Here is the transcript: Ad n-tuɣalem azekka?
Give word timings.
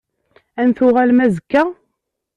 Ad 0.59 0.65
n-tuɣalem 0.67 1.19
azekka? 1.25 1.63